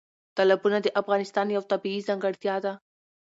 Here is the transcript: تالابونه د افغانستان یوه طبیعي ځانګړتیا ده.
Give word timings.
تالابونه 0.35 0.77
د 0.81 0.87
افغانستان 1.01 1.47
یوه 1.55 1.69
طبیعي 1.71 2.01
ځانګړتیا 2.07 2.55
ده. 2.65 2.73